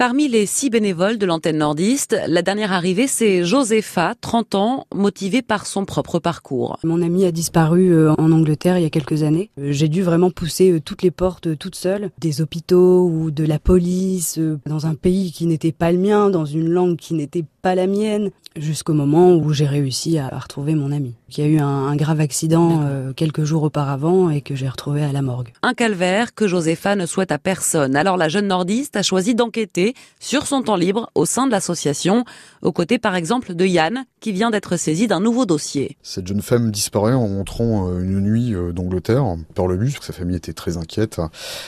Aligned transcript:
Parmi 0.00 0.28
les 0.28 0.46
six 0.46 0.70
bénévoles 0.70 1.18
de 1.18 1.26
l'antenne 1.26 1.58
nordiste, 1.58 2.16
la 2.26 2.40
dernière 2.40 2.72
arrivée, 2.72 3.06
c'est 3.06 3.44
Josepha, 3.44 4.14
30 4.18 4.54
ans, 4.54 4.86
motivée 4.94 5.42
par 5.42 5.66
son 5.66 5.84
propre 5.84 6.18
parcours. 6.18 6.78
Mon 6.84 7.02
amie 7.02 7.26
a 7.26 7.32
disparu 7.32 7.92
euh, 7.92 8.14
en 8.16 8.32
Angleterre 8.32 8.78
il 8.78 8.82
y 8.82 8.86
a 8.86 8.90
quelques 8.90 9.24
années. 9.24 9.50
Euh, 9.58 9.72
j'ai 9.72 9.88
dû 9.88 10.00
vraiment 10.00 10.30
pousser 10.30 10.70
euh, 10.70 10.80
toutes 10.80 11.02
les 11.02 11.10
portes 11.10 11.54
toute 11.58 11.74
seule, 11.74 12.12
des 12.18 12.40
hôpitaux 12.40 13.10
ou 13.10 13.30
de 13.30 13.44
la 13.44 13.58
police, 13.58 14.40
dans 14.64 14.86
un 14.86 14.94
pays 14.94 15.32
qui 15.32 15.44
n'était 15.44 15.70
pas 15.70 15.92
le 15.92 15.98
mien, 15.98 16.30
dans 16.30 16.46
une 16.46 16.70
langue 16.70 16.96
qui 16.96 17.12
n'était 17.12 17.44
pas 17.60 17.74
la 17.74 17.86
mienne, 17.86 18.30
jusqu'au 18.56 18.94
moment 18.94 19.34
où 19.34 19.52
j'ai 19.52 19.66
réussi 19.66 20.18
à 20.18 20.28
retrouver 20.28 20.74
mon 20.74 20.90
ami, 20.92 21.14
qui 21.28 21.42
a 21.42 21.46
eu 21.46 21.58
un, 21.58 21.94
grave 21.96 22.20
accident 22.20 22.84
quelques 23.14 23.44
jours 23.44 23.62
auparavant 23.62 24.30
et 24.30 24.40
que 24.40 24.54
j'ai 24.54 24.68
retrouvé 24.68 25.04
à 25.04 25.12
la 25.12 25.22
morgue. 25.22 25.52
Un 25.62 25.74
calvaire 25.74 26.34
que 26.34 26.48
Josepha 26.48 26.96
ne 26.96 27.06
souhaite 27.06 27.32
à 27.32 27.38
personne. 27.38 27.94
Alors 27.96 28.16
la 28.16 28.28
jeune 28.28 28.48
nordiste 28.48 28.96
a 28.96 29.02
choisi 29.02 29.34
d'enquêter 29.34 29.94
sur 30.18 30.46
son 30.46 30.62
temps 30.62 30.76
libre 30.76 31.10
au 31.14 31.26
sein 31.26 31.46
de 31.46 31.52
l'association, 31.52 32.24
aux 32.62 32.72
côtés 32.72 32.98
par 32.98 33.14
exemple 33.14 33.54
de 33.54 33.64
Yann, 33.64 34.04
qui 34.20 34.32
vient 34.32 34.50
d'être 34.50 34.76
saisi 34.76 35.06
d'un 35.06 35.20
nouveau 35.20 35.46
dossier. 35.46 35.96
Cette 36.02 36.26
jeune 36.26 36.42
femme 36.42 36.70
disparaît 36.70 37.14
en 37.14 37.26
rentrant 37.26 37.88
euh, 37.88 38.00
une 38.00 38.20
nuit 38.20 38.54
euh, 38.54 38.72
d'Angleterre 38.72 39.24
par 39.54 39.66
le 39.66 39.76
bus, 39.76 39.96
sa 40.00 40.12
famille 40.12 40.36
était 40.36 40.52
très 40.52 40.76
inquiète 40.76 41.20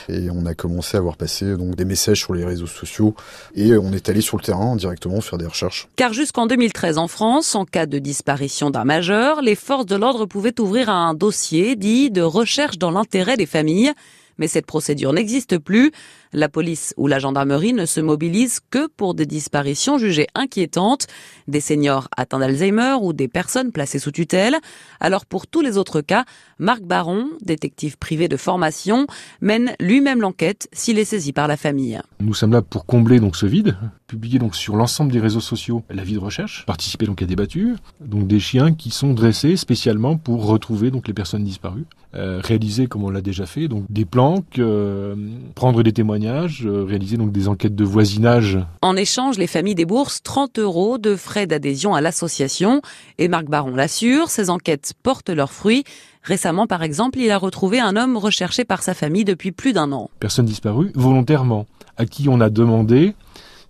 et 0.09 0.29
on 0.29 0.45
a 0.45 0.53
commencé 0.53 0.97
à 0.97 1.01
voir 1.01 1.17
passer 1.17 1.55
donc 1.57 1.75
des 1.75 1.85
messages 1.85 2.19
sur 2.19 2.33
les 2.33 2.45
réseaux 2.45 2.67
sociaux 2.67 3.15
et 3.55 3.75
on 3.77 3.91
est 3.93 4.09
allé 4.09 4.21
sur 4.21 4.37
le 4.37 4.43
terrain 4.43 4.75
directement 4.75 5.21
faire 5.21 5.37
des 5.37 5.47
recherches. 5.47 5.82
Car 5.95 6.13
jusqu'en 6.13 6.47
2013 6.47 6.97
en 6.97 7.07
France, 7.07 7.55
en 7.55 7.65
cas 7.65 7.85
de 7.85 7.99
disparition 7.99 8.69
d'un 8.69 8.83
majeur, 8.83 9.41
les 9.41 9.55
forces 9.55 9.85
de 9.85 9.95
l'ordre 9.95 10.25
pouvaient 10.25 10.59
ouvrir 10.59 10.89
un 10.89 11.13
dossier 11.13 11.75
dit 11.75 12.09
de 12.09 12.21
recherche 12.21 12.77
dans 12.77 12.91
l'intérêt 12.91 13.37
des 13.37 13.45
familles 13.45 13.93
mais 14.37 14.47
cette 14.47 14.65
procédure 14.65 15.13
n'existe 15.13 15.57
plus. 15.57 15.91
La 16.33 16.49
police 16.49 16.95
ou 16.97 17.05
la 17.05 17.19
gendarmerie 17.19 17.73
ne 17.73 17.85
se 17.85 18.01
mobilisent 18.01 18.59
que 18.71 18.87
pour 18.87 19.13
des 19.13 19.27
disparitions 19.27 19.99
jugées 19.99 20.27
inquiétantes, 20.33 21.05
des 21.47 21.61
seniors 21.61 22.07
atteints 22.17 22.39
d'Alzheimer 22.39 22.95
ou 23.01 23.13
des 23.13 23.27
personnes 23.27 23.71
placées 23.71 23.99
sous 23.99 24.11
tutelle. 24.11 24.57
Alors 24.99 25.27
pour 25.27 25.45
tous 25.45 25.61
les 25.61 25.77
autres 25.77 26.01
cas, 26.01 26.25
Marc 26.57 26.81
Baron, 26.81 27.29
détective 27.41 27.97
privé 27.99 28.27
de 28.27 28.37
formation, 28.37 29.05
mène 29.41 29.73
lui-même 29.79 30.21
l'enquête 30.21 30.67
s'il 30.73 30.97
est 30.97 31.05
saisi 31.05 31.33
par 31.33 31.47
la 31.47 31.55
famille. 31.55 32.01
Nous 32.19 32.33
sommes 32.33 32.51
là 32.51 32.63
pour 32.63 32.87
combler 32.87 33.19
donc 33.19 33.35
ce 33.35 33.45
vide, 33.45 33.77
publier 34.07 34.39
donc 34.39 34.55
sur 34.55 34.75
l'ensemble 34.75 35.11
des 35.11 35.19
réseaux 35.19 35.39
sociaux 35.39 35.83
la 35.89 36.03
vie 36.03 36.13
de 36.13 36.19
recherche, 36.19 36.65
participer 36.65 37.05
donc 37.05 37.21
à 37.21 37.25
des 37.25 37.35
battues, 37.35 37.75
donc 38.01 38.27
des 38.27 38.39
chiens 38.39 38.73
qui 38.73 38.89
sont 38.89 39.13
dressés 39.13 39.55
spécialement 39.55 40.17
pour 40.17 40.45
retrouver 40.47 40.89
donc 40.89 41.07
les 41.07 41.13
personnes 41.13 41.43
disparues, 41.43 41.85
euh, 42.15 42.39
réaliser 42.43 42.87
comme 42.87 43.03
on 43.03 43.09
l'a 43.09 43.21
déjà 43.21 43.45
fait 43.45 43.67
donc 43.67 43.85
des 43.89 44.05
planques, 44.05 44.59
euh, 44.59 45.15
prendre 45.55 45.83
des 45.83 45.93
témoignages 45.93 46.22
euh, 46.27 46.83
réaliser 46.83 47.17
donc 47.17 47.31
des 47.31 47.47
enquêtes 47.47 47.75
de 47.75 47.83
voisinage. 47.83 48.59
En 48.81 48.95
échange, 48.95 49.37
les 49.37 49.47
familles 49.47 49.75
déboursent 49.75 50.21
30 50.23 50.59
euros 50.59 50.97
de 50.97 51.15
frais 51.15 51.47
d'adhésion 51.47 51.93
à 51.93 52.01
l'association. 52.01 52.81
Et 53.17 53.27
Marc 53.27 53.45
Baron 53.45 53.75
l'assure, 53.75 54.29
ces 54.29 54.49
enquêtes 54.49 54.93
portent 55.03 55.29
leurs 55.29 55.51
fruits. 55.51 55.83
Récemment, 56.23 56.67
par 56.67 56.83
exemple, 56.83 57.19
il 57.19 57.29
a 57.31 57.37
retrouvé 57.37 57.79
un 57.79 57.95
homme 57.95 58.17
recherché 58.17 58.63
par 58.65 58.81
sa 58.81 58.93
famille 58.93 59.25
depuis 59.25 59.51
plus 59.51 59.73
d'un 59.73 59.91
an. 59.91 60.09
Personne 60.19 60.45
disparue 60.45 60.91
volontairement, 60.95 61.65
à 61.97 62.05
qui 62.05 62.29
on 62.29 62.39
a 62.39 62.49
demandé 62.49 63.13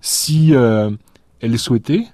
si 0.02 0.54
euh, 0.54 0.92
elle 1.42 1.58
souhaitait 1.58 2.06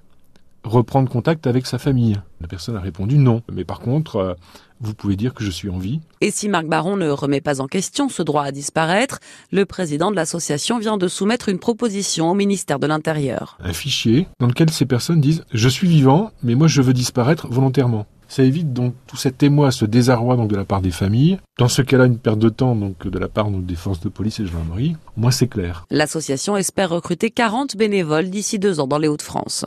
reprendre 0.63 1.09
contact 1.09 1.47
avec 1.47 1.65
sa 1.65 1.77
famille. 1.77 2.19
La 2.41 2.47
personne 2.47 2.75
a 2.75 2.79
répondu 2.79 3.17
non. 3.17 3.41
Mais 3.51 3.63
par 3.63 3.79
contre, 3.79 4.15
euh, 4.17 4.33
vous 4.81 4.93
pouvez 4.93 5.15
dire 5.15 5.33
que 5.33 5.43
je 5.43 5.51
suis 5.51 5.69
en 5.69 5.77
vie. 5.77 5.99
Et 6.21 6.31
si 6.31 6.49
Marc 6.49 6.65
Baron 6.65 6.97
ne 6.97 7.09
remet 7.09 7.41
pas 7.41 7.61
en 7.61 7.67
question 7.67 8.09
ce 8.09 8.23
droit 8.23 8.43
à 8.43 8.51
disparaître, 8.51 9.19
le 9.51 9.65
président 9.65 10.11
de 10.11 10.15
l'association 10.15 10.79
vient 10.79 10.97
de 10.97 11.07
soumettre 11.07 11.49
une 11.49 11.59
proposition 11.59 12.31
au 12.31 12.33
ministère 12.33 12.79
de 12.79 12.87
l'Intérieur. 12.87 13.57
Un 13.61 13.73
fichier 13.73 14.27
dans 14.39 14.47
lequel 14.47 14.69
ces 14.69 14.85
personnes 14.85 15.21
disent 15.21 15.43
je 15.53 15.69
suis 15.69 15.87
vivant, 15.87 16.31
mais 16.43 16.55
moi 16.55 16.67
je 16.67 16.81
veux 16.81 16.93
disparaître 16.93 17.47
volontairement. 17.47 18.05
Ça 18.29 18.43
évite 18.43 18.73
donc 18.73 18.93
tout 19.07 19.17
cet 19.17 19.41
émoi, 19.41 19.71
ce 19.71 19.85
désarroi 19.85 20.35
donc 20.35 20.51
de 20.51 20.55
la 20.55 20.63
part 20.63 20.81
des 20.81 20.91
familles. 20.91 21.39
Dans 21.57 21.67
ce 21.67 21.81
cas-là, 21.81 22.05
une 22.05 22.19
perte 22.19 22.37
de 22.37 22.49
temps 22.49 22.75
donc 22.75 23.07
de 23.07 23.17
la 23.17 23.27
part 23.27 23.49
des 23.49 23.75
forces 23.75 23.99
de 24.01 24.07
police 24.07 24.39
et 24.39 24.43
de 24.43 24.47
gendarmerie. 24.47 24.95
Moi, 25.17 25.31
c'est 25.31 25.47
clair. 25.47 25.85
L'association 25.89 26.55
espère 26.55 26.91
recruter 26.91 27.31
40 27.31 27.75
bénévoles 27.75 28.29
d'ici 28.29 28.59
deux 28.59 28.79
ans 28.79 28.85
dans 28.85 28.99
les 28.99 29.07
Hauts-de-France. 29.07 29.65